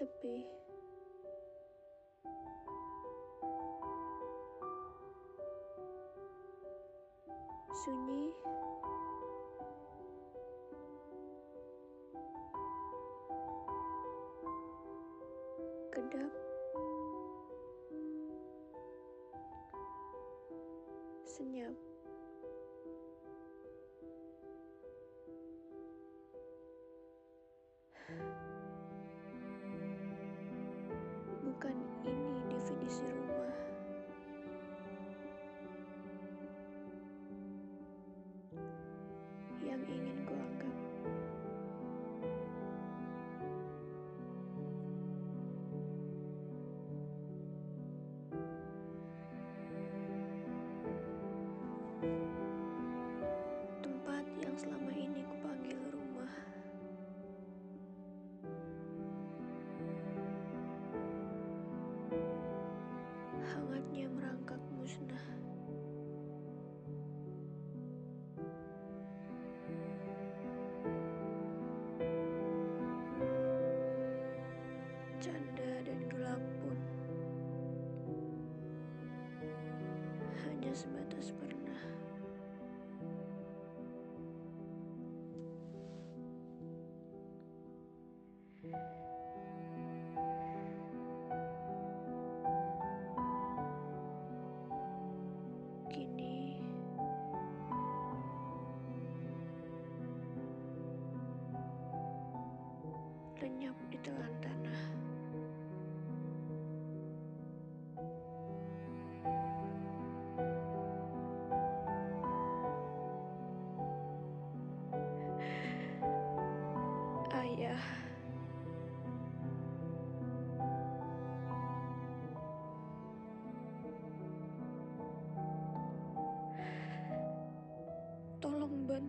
sepi. 0.00 0.48
Sunyi. 7.84 8.32
Kedap. 15.92 16.32
Senyap. 21.28 21.76
Bukan 31.60 31.76
ini 31.76 32.16
definisi 32.48 33.04
rumah. 33.04 33.52
Yang 39.60 39.82
ingin 39.92 40.16
kuanggap. 40.24 40.39
Hangatnya 63.50 64.06
merangkak 64.14 64.62
musnah. 64.78 65.26
Canda 75.18 75.72
dan 75.82 76.00
gelap 76.06 76.38
pun 76.62 76.78
hanya 80.46 80.70
sebatas 80.70 81.34
pernah. 81.34 81.82
Kini 88.62 89.09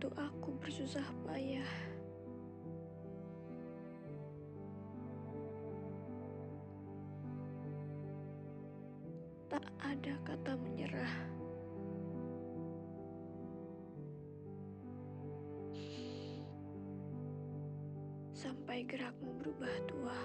Tolong 0.02 0.18
bantu 0.18 0.34
aku 0.34 0.50
bersusah 0.58 1.06
payah. 1.22 1.72
Tak 9.46 9.62
ada 9.78 10.14
kata 10.26 10.58
menyerah. 10.58 11.14
Sampai 18.34 18.82
gerakmu 18.82 19.38
berubah 19.38 19.70
tua. 19.86 20.18